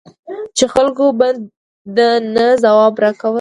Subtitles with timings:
[0.57, 1.27] چې خلکو به
[1.97, 1.99] د
[2.35, 3.29] نه ځواب را کاوه.